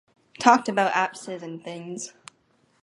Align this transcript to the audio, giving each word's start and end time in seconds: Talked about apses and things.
Talked 0.39 0.67
about 0.67 0.95
apses 0.97 1.43
and 1.43 1.63
things. 1.63 2.15